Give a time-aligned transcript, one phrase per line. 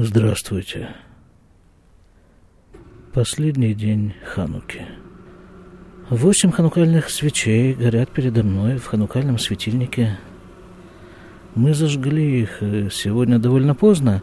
[0.00, 0.90] Здравствуйте.
[3.12, 4.86] Последний день Хануки.
[6.08, 10.16] Восемь ханукальных свечей горят передо мной в ханукальном светильнике.
[11.56, 14.22] Мы зажгли их э, сегодня довольно поздно.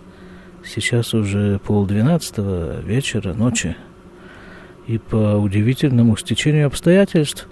[0.63, 3.75] Сейчас уже полдвенадцатого вечера, ночи.
[4.87, 7.49] И по удивительному стечению обстоятельств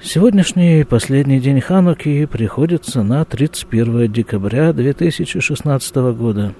[0.00, 6.54] Сегодняшний последний день Хануки приходится на 31 декабря 2016 года.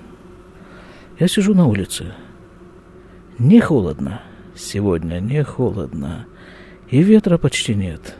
[1.18, 2.14] Я сижу на улице.
[3.38, 4.22] Не холодно.
[4.54, 6.26] Сегодня не холодно.
[6.90, 8.16] И ветра почти нет.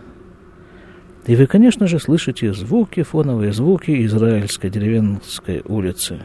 [1.27, 6.21] И вы, конечно же, слышите звуки, фоновые звуки израильской деревенской улицы.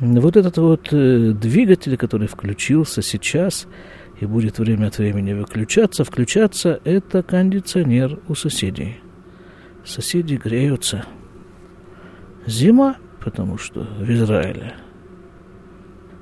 [0.00, 3.66] Вот этот вот э, двигатель, который включился сейчас–
[4.20, 9.00] и будет время от времени выключаться, включаться, это кондиционер у соседей.
[9.84, 11.06] Соседи греются.
[12.46, 14.74] Зима, потому что в Израиле.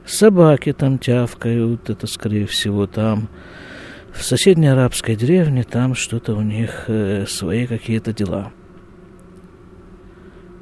[0.09, 3.29] Собаки там тявкают, это, скорее всего, там.
[4.13, 8.52] В соседней арабской деревне там что-то у них э, свои какие-то дела.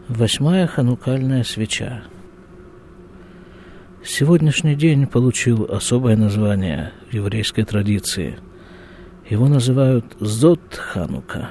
[0.09, 2.03] Восьмая ханукальная свеча–
[4.09, 8.39] Сегодняшний день получил особое название в еврейской традиции.
[9.29, 11.51] Его называют Зод Ханука.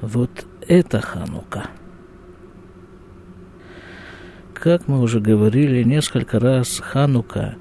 [0.00, 1.70] Вот это Ханука.
[4.66, 7.54] Как мы уже говорили несколько раз, Ханука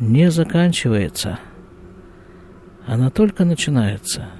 [0.00, 1.38] не заканчивается.
[2.86, 4.30] Она только начинается.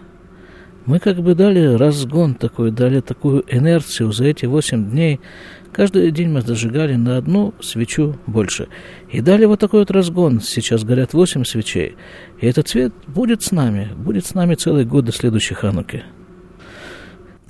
[0.86, 5.20] Мы как бы дали разгон такой, дали такую инерцию за эти восемь дней–
[5.70, 8.69] Каждый день мы зажигали на одну свечу больше.
[9.11, 10.41] И дали вот такой вот разгон.
[10.41, 11.97] Сейчас горят восемь свечей.
[12.41, 13.91] И этот цвет будет с нами.
[13.95, 16.05] Будет с нами целый год до следующей Хануки.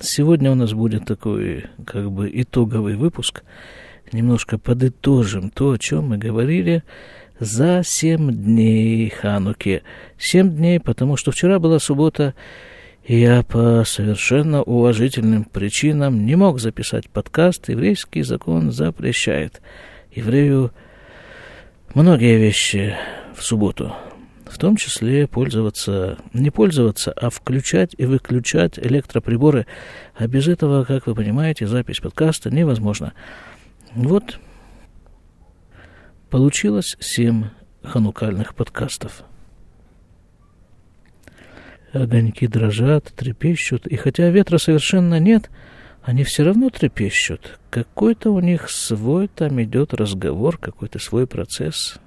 [0.01, 3.43] Сегодня у нас будет такой как бы итоговый выпуск.
[4.11, 6.83] Немножко подытожим то, о чем мы говорили
[7.39, 9.83] за семь дней Хануки.
[10.17, 12.33] Семь дней, потому что вчера была суббота,
[13.07, 17.69] я по совершенно уважительным причинам не мог записать подкаст.
[17.69, 19.61] Еврейский закон запрещает
[20.13, 20.71] еврею
[21.93, 22.95] многие вещи
[23.35, 23.95] в субботу.
[24.45, 29.67] В том числе пользоваться, не пользоваться, а включать и выключать электроприборы.
[30.15, 33.13] А без этого, как вы понимаете, запись подкаста невозможна.
[33.95, 34.39] Вот
[36.29, 37.45] получилось семь
[37.83, 39.23] ханукальных подкастов
[41.93, 45.49] огоньки дрожат, трепещут, и хотя ветра совершенно нет,
[46.03, 47.59] они все равно трепещут.
[47.69, 51.99] Какой-то у них свой там идет разговор, какой-то свой процесс.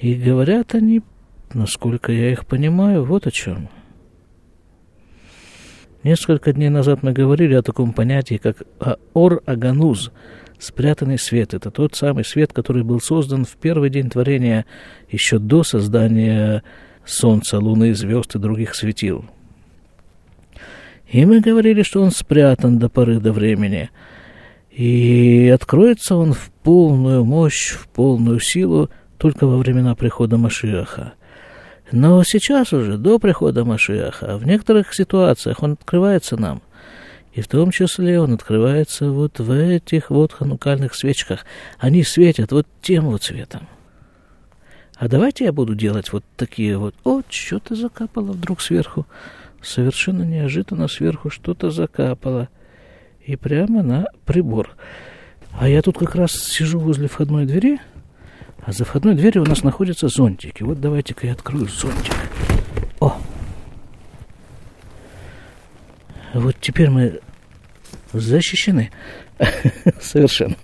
[0.00, 1.02] И говорят они,
[1.52, 3.68] насколько я их понимаю, вот о чем.
[6.04, 8.62] Несколько дней назад мы говорили о таком понятии, как
[9.14, 10.12] ор-агануз,
[10.58, 11.54] спрятанный свет.
[11.54, 14.64] Это тот самый свет, который был создан в первый день творения,
[15.10, 16.62] еще до создания
[17.04, 19.24] солнца, луны, звезд и других светил.
[21.10, 23.90] И мы говорили, что он спрятан до поры до времени.
[24.70, 31.14] И откроется он в полную мощь, в полную силу только во времена прихода Машиаха.
[31.90, 36.62] Но сейчас уже, до прихода Машиаха, в некоторых ситуациях он открывается нам.
[37.32, 41.46] И в том числе он открывается вот в этих вот ханукальных свечках.
[41.78, 43.68] Они светят вот тем вот цветом.
[44.96, 46.94] А давайте я буду делать вот такие вот.
[47.04, 49.06] О, что-то закапало вдруг сверху.
[49.62, 52.48] Совершенно неожиданно сверху что-то закапало.
[53.24, 54.70] И прямо на прибор.
[55.58, 57.78] А я тут как раз сижу возле входной двери,
[58.62, 60.62] а за входной дверью у нас находятся зонтики.
[60.62, 62.14] Вот давайте-ка я открою зонтик.
[63.00, 63.16] О!
[66.34, 67.20] Вот теперь мы
[68.12, 68.90] защищены.
[70.00, 70.56] Совершенно.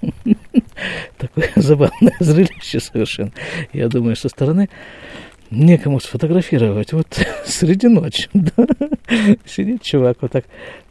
[1.16, 3.32] Такое забавное зрелище совершенно.
[3.72, 4.68] Я думаю, со стороны
[5.50, 6.92] некому сфотографировать.
[6.92, 7.06] Вот
[7.46, 8.66] среди ночи, да,
[9.46, 10.44] сидит чувак вот так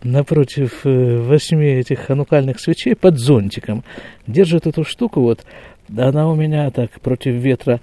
[0.03, 3.84] напротив э, восьми этих ханукальных свечей под зонтиком,
[4.28, 5.45] держит эту штуку вот,
[5.95, 7.81] она у меня так против ветра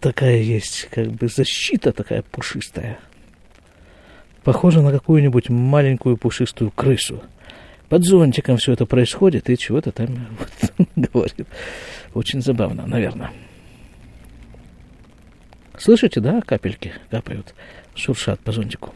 [0.00, 2.98] такая есть, как бы защита такая пушистая.
[4.44, 7.22] Похожа на какую-нибудь маленькую пушистую крысу
[7.88, 11.46] под зонтиком все это происходит, и чего-то там вот, говорит.
[12.14, 13.32] Очень забавно, наверное.
[15.76, 17.54] Слышите, да, капельки капают,
[17.94, 18.92] шуршат по зонтику.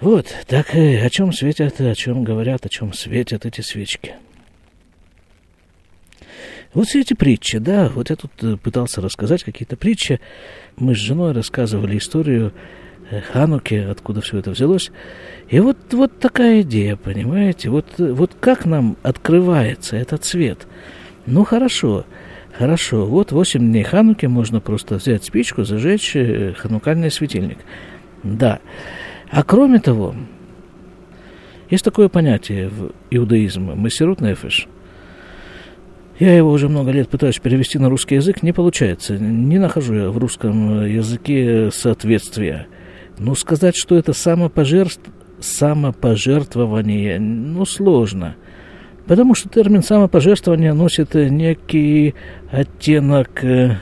[0.00, 4.16] Вот, так о чем светят, о чем говорят, о чем светят эти свечки.
[6.74, 10.20] Вот все эти притчи, да, вот я тут э, пытался рассказать какие-то притчи.
[10.76, 12.52] Мы с женой рассказывали историю
[13.20, 14.90] Хануки, откуда все это взялось.
[15.48, 17.68] И вот, вот такая идея, понимаете?
[17.68, 20.66] Вот, вот как нам открывается этот цвет?
[21.26, 22.06] Ну, хорошо,
[22.56, 23.06] хорошо.
[23.06, 27.58] Вот 8 дней Хануки можно просто взять спичку, зажечь э, ханукальный светильник.
[28.22, 28.60] Да.
[29.30, 30.14] А кроме того,
[31.70, 34.68] есть такое понятие в иудаизме– мессирут нефеш.
[36.22, 39.18] Я его уже много лет пытаюсь перевести на русский язык, не получается.
[39.18, 42.68] Не нахожу я в русском языке соответствия.
[43.18, 45.00] Ну, сказать, что это самопожертв...
[45.40, 48.36] самопожертвование, ну, сложно.
[49.08, 52.14] Потому что термин самопожертвование носит некий
[52.52, 53.78] оттенок э,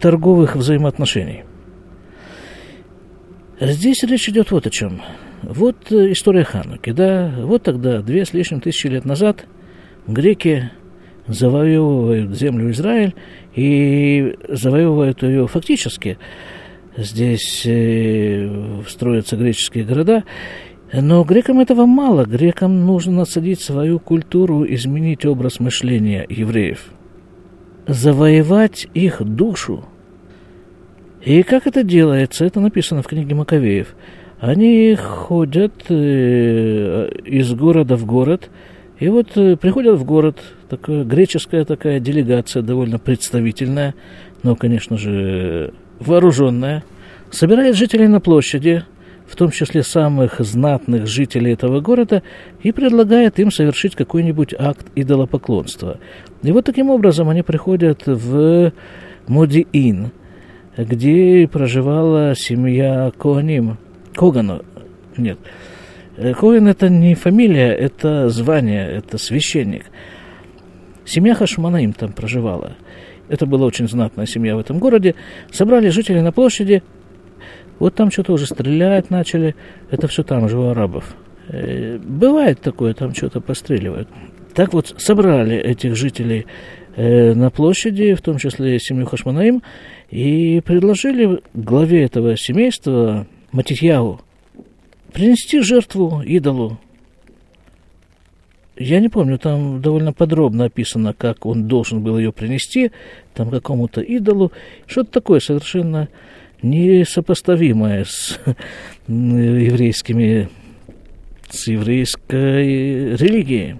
[0.00, 1.44] торговых взаимоотношений.
[3.60, 5.02] Здесь речь идет вот о чем.
[5.42, 9.44] Вот э, история Хануки, да, вот тогда, две с лишним тысячи лет назад,
[10.06, 10.70] греки
[11.26, 13.14] завоевывают землю Израиль
[13.54, 16.18] и завоевывают ее фактически–
[16.96, 20.24] здесь э, строятся греческие города.
[20.92, 22.24] Но грекам этого мало.
[22.24, 26.92] Грекам нужно насадить свою культуру, изменить образ мышления евреев.
[27.86, 29.84] Завоевать их душу.
[31.24, 32.44] И как это делается?
[32.44, 33.94] Это написано в книге Маковеев.
[34.38, 38.50] Они ходят э, из города в город,
[39.02, 40.38] и вот э, приходят в город,
[40.68, 43.96] такая греческая такая делегация, довольно представительная,
[44.44, 46.84] но, конечно же, вооруженная,
[47.32, 48.84] собирает жителей на площади,
[49.26, 52.22] в том числе самых знатных жителей этого города,
[52.62, 55.98] и предлагает им совершить какой-нибудь акт идолопоклонства.
[56.44, 58.72] И вот таким образом они приходят в
[59.26, 60.12] Модиин,
[60.76, 63.78] где проживала семья Коаним.
[64.14, 64.62] Когану,
[65.16, 65.40] нет.
[66.16, 69.86] Коэн это не фамилия, это звание, это священник.
[71.04, 72.76] Семья Хашманаим там проживала
[73.32, 75.14] это была очень знатная семья в этом городе,
[75.50, 76.82] собрали жители на площади,
[77.78, 79.56] вот там что-то уже стрелять начали,
[79.90, 81.16] это все там же у арабов.
[81.48, 84.08] Э, бывает такое, там что-то постреливают.
[84.54, 86.46] Так вот, собрали этих жителей
[86.94, 89.62] э, на площади, в том числе семью Хашманаим,
[90.10, 94.20] и предложили главе этого семейства, Матитьяу,
[95.12, 96.78] принести жертву идолу
[98.76, 102.90] я не помню, там довольно подробно описано, как он должен был ее принести,
[103.34, 104.50] там какому-то идолу.
[104.86, 106.08] Что-то такое совершенно
[106.62, 108.40] несопоставимое с
[109.06, 110.48] еврейскими,
[111.50, 113.76] с еврейской религией,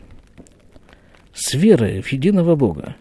[1.32, 2.96] с верой в единого Бога.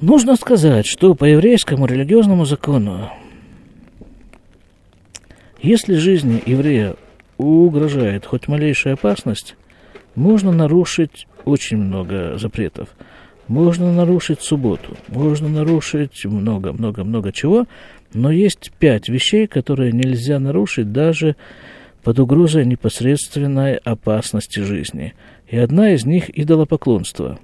[0.00, 3.10] Нужно сказать, что по еврейскому религиозному закону,
[5.66, 6.94] если жизни еврея
[7.38, 9.56] угрожает хоть малейшая опасность,
[10.14, 12.88] можно нарушить очень много запретов.
[13.48, 17.66] Можно нарушить субботу, можно нарушить много-много-много чего,
[18.14, 21.34] но есть пять вещей, которые нельзя нарушить даже
[22.04, 25.14] под угрозой непосредственной опасности жизни.
[25.48, 27.40] И одна из них– идолопоклонство.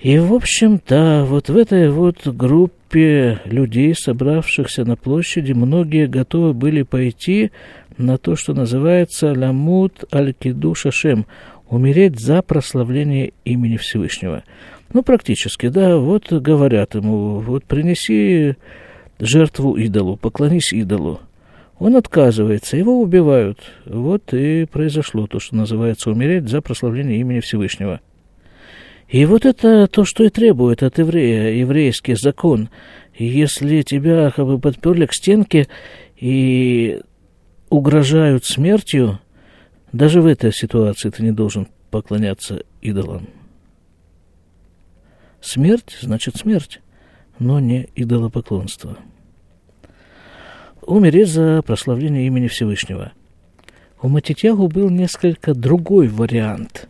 [0.00, 6.82] И, в общем-то, вот в этой вот группе людей, собравшихся на площади, многие готовы были
[6.82, 7.50] пойти
[7.96, 11.26] на то, что называется «Ламут аль-Киду Шашем»–
[11.68, 14.44] умереть за прославление имени Всевышнего.
[14.92, 18.56] Ну, практически, да, вот говорят ему, вот принеси
[19.18, 21.20] жертву идолу, поклонись идолу.
[21.78, 23.58] Он отказывается, его убивают.
[23.84, 28.00] Вот и произошло то, что называется умереть за прославление имени Всевышнего.
[29.08, 32.68] И вот это то, что и требует от еврея, еврейский закон.
[33.14, 35.66] Если тебя как бы подперли к стенке
[36.16, 37.00] и
[37.70, 39.18] угрожают смертью,
[39.92, 43.28] даже в этой ситуации ты не должен поклоняться идолам.
[45.40, 46.80] Смерть значит смерть,
[47.38, 48.98] но не идолопоклонство.
[50.82, 53.12] Умереть за прославление имени Всевышнего.
[54.02, 56.88] У Матитягу был несколько другой вариант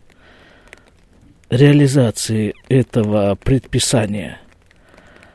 [1.50, 4.40] реализации этого предписания.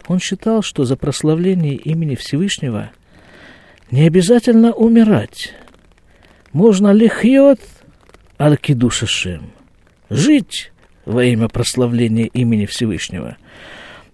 [0.08, 2.92] Он считал, что за прославление имени Всевышнего–
[3.94, 5.54] не обязательно умирать.
[6.52, 7.60] Можно лихьет
[8.40, 9.52] аль-кидушашем.
[10.10, 10.72] Жить
[11.06, 13.38] во имя прославления имени Всевышнего.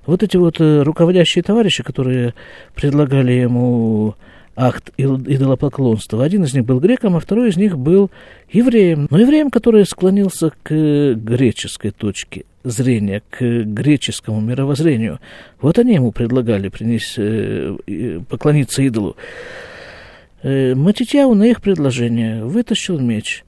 [0.06, 2.34] Вот эти вот э, руководящие товарищи, которые
[2.76, 4.16] предлагали ему
[4.60, 6.24] акт идолопоклонства.
[6.24, 8.12] Один из них был греком, а второй из них был
[8.52, 9.08] евреем.
[9.10, 10.70] Но евреем, который склонился к
[11.14, 15.20] греческой точке зрения, к греческому мировоззрению.
[15.62, 19.16] Вот они ему предлагали принести, э, поклониться идолу.
[20.44, 23.46] Э, Матитяу на их предложение вытащил меч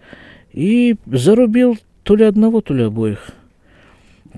[0.53, 3.31] и зарубил то ли одного, то ли обоих.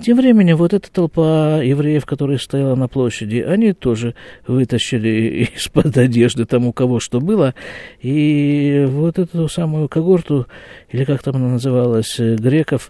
[0.01, 4.15] Тем временем вот эта толпа евреев, которая стояла на площади, они тоже
[4.47, 7.53] вытащили из-под одежды там у кого что было,
[8.01, 10.47] и вот эту самую когорту,
[10.91, 12.89] или как там она называлась, греков,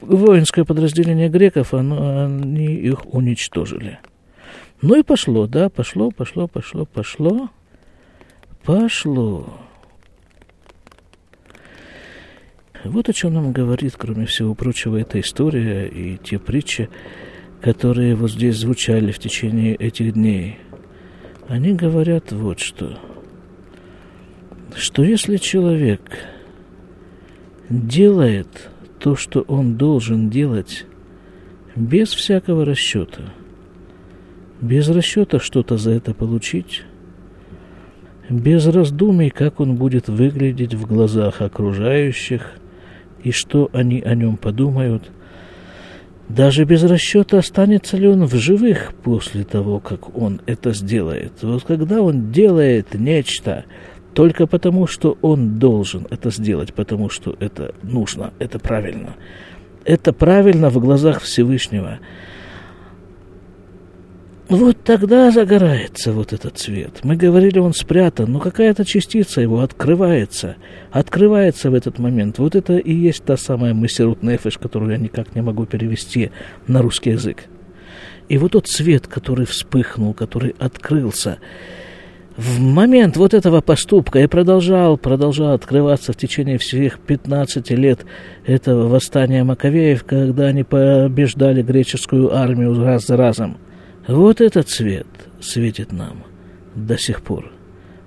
[0.00, 3.98] воинское подразделение греков, оно, они их уничтожили.
[4.82, 7.50] Ну и пошло, да, пошло, пошло, пошло, пошло,
[8.62, 9.65] пошло.
[12.88, 16.88] Вот о чем нам говорит, кроме всего прочего, эта история и те притчи,
[17.60, 20.58] которые вот здесь звучали в течение этих дней.
[21.48, 22.98] Они говорят вот что.
[24.74, 26.00] Что если человек
[27.70, 30.86] делает то, что он должен делать,
[31.74, 33.32] без всякого расчета,
[34.60, 36.84] без расчета что-то за это получить,
[38.28, 42.52] без раздумий, как он будет выглядеть в глазах окружающих–
[43.26, 45.10] и что они о нем подумают,
[46.28, 51.32] даже без расчета, останется ли он в живых после того, как он это сделает.
[51.42, 53.64] Вот когда он делает нечто
[54.14, 59.16] только потому, что он должен это сделать, потому что это нужно, это правильно.
[59.84, 61.98] Это правильно в глазах Всевышнего–
[64.48, 67.00] вот тогда загорается вот этот цвет.
[67.02, 70.56] Мы говорили, он спрятан, но какая-то частица его открывается.
[70.92, 72.38] Открывается в этот момент.
[72.38, 76.30] Вот это и есть та самая мысерут нефеш, которую я никак не могу перевести
[76.68, 77.44] на русский язык.
[78.28, 81.38] И вот тот цвет, который вспыхнул, который открылся,
[82.36, 88.04] в момент вот этого поступка и продолжал, продолжал открываться в течение всех 15 лет
[88.44, 93.58] этого восстания Маковеев, когда они побеждали греческую армию раз за разом–
[94.06, 95.06] вот этот цвет
[95.40, 96.24] светит нам
[96.74, 97.52] до сих пор.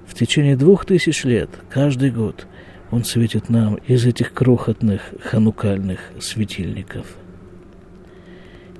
[0.07, 2.47] В течение двух тысяч лет, каждый год,
[2.89, 7.05] он светит нам из этих крохотных ханукальных светильников.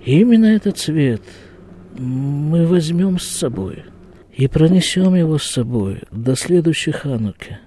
[0.03, 1.21] И именно этот цвет
[1.97, 3.83] мы возьмем с собой
[4.33, 7.59] и пронесем его с собой до следующей хануки,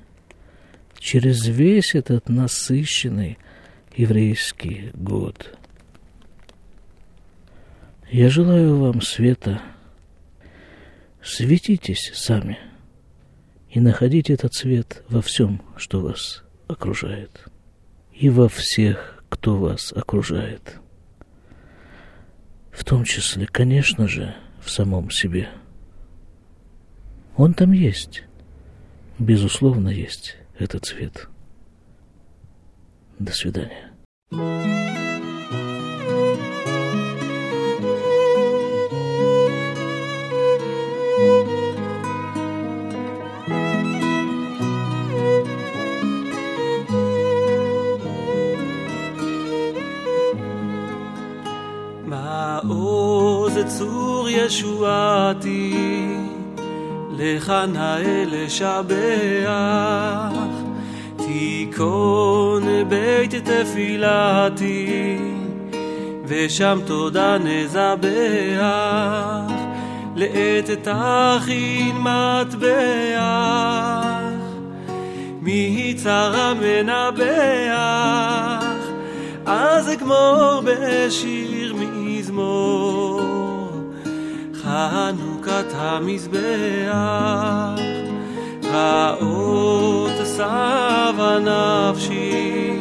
[0.99, 3.39] через весь этот насыщенный
[3.97, 5.57] еврейский год–
[8.13, 9.63] я желаю вам света.
[11.23, 12.59] Светитесь сами
[13.71, 17.47] и находите этот свет во всем, что вас окружает,
[18.13, 20.79] и во всех, кто вас окружает.
[22.71, 25.49] В том числе, конечно же, в самом себе.
[27.37, 28.25] Он там есть.
[29.19, 31.29] Безусловно, есть этот цвет.
[33.19, 33.91] До свидания.
[53.67, 55.75] צור ישועתי,
[57.19, 59.53] לך נאה לשבח,
[61.17, 65.19] תיכון בית תפילתי,
[66.27, 68.63] ושם תודה נזבח,
[70.17, 73.23] לעת תכין מטבח,
[75.43, 77.73] מיצר מנבח,
[79.47, 81.52] אז אגמור בשיר
[84.73, 86.41] חנוכת המזבח,
[88.73, 92.79] רעות סבה נפשי,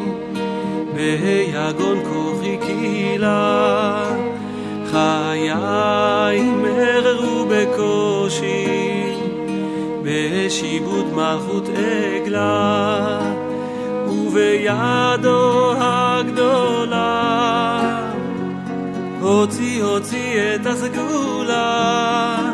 [0.95, 4.03] ביגון כוחי קהילה,
[4.91, 8.65] חיי מררו בקושי,
[10.03, 13.19] בשיבוד מלכות עגלה,
[14.07, 17.31] ובידו הגדולה
[19.21, 20.65] הוציא הוציא את
[21.51, 22.51] הסגולה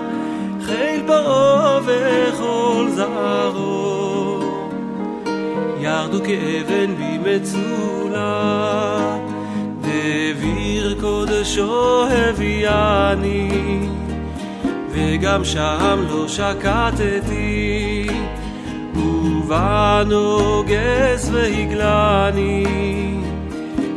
[0.65, 4.39] חיל פרעה וכל זרעו.
[5.79, 8.37] ירדו כאבן במצולה
[9.81, 13.79] דביר קודשו הביאני
[14.91, 18.07] וגם שם לא שקטתי.
[19.47, 22.65] ובנוגס והגלני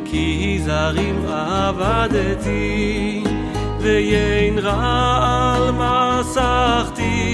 [0.04, 3.22] כי זרים עבדתי,
[3.80, 7.30] ויין רעל מסכתי.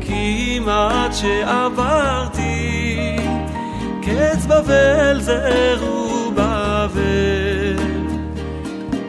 [0.00, 3.16] כמעט שעברתי,
[4.02, 7.76] קץ בבל זרו בבל,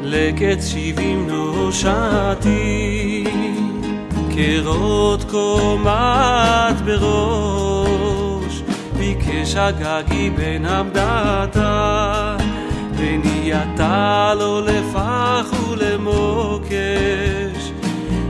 [0.02, 3.24] לקץ שבעים נושעתי,
[4.36, 8.62] קרות קומת בראש.
[8.98, 12.31] ביקש הגגי בן עמדתה,
[13.02, 16.72] ונהייתה לו לפח ולמוקש,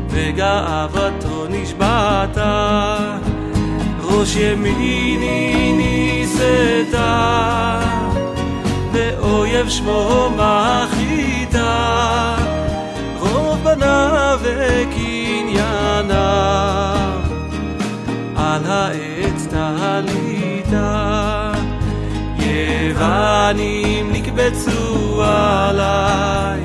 [0.09, 2.97] וגאוותו נשבעתה,
[4.03, 7.79] ראש ימיני נישאתה,
[8.91, 12.35] ואויב שמו מחריתה,
[13.19, 15.20] רוב בניו וקנייניו,
[23.51, 26.61] יוונים נקבצו עליי,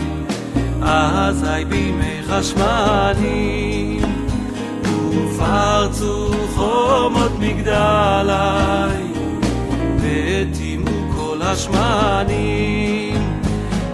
[0.82, 4.02] אזי בימי חשמנים,
[4.82, 8.32] ופרצו חומות מגדלי,
[10.00, 13.40] וטימו כל השמנים,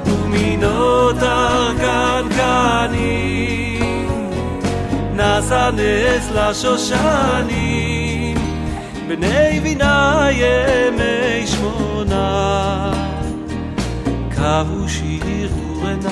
[0.06, 2.50] ומינות ארכנקנים,
[5.16, 8.01] נעשה נס לשושנים,
[9.08, 12.92] בני ויני ימי שמונה
[14.30, 16.04] קבו שירו את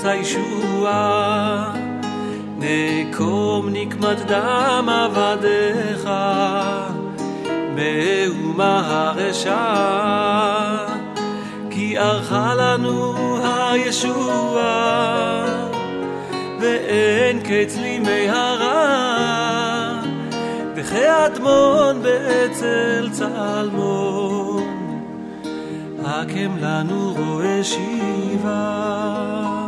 [0.00, 1.72] קץ הישועה.
[2.58, 6.10] נקום נקמת דם עבדיך,
[7.74, 10.86] מאומה הרשעה,
[11.70, 13.14] כי ערכה לנו
[13.44, 15.44] הישועה,
[16.60, 20.00] ואין קץ לימי הרע.
[20.74, 24.62] וכאדמון באצל צלמון,
[26.04, 29.59] הקם לנו רואה שיבה.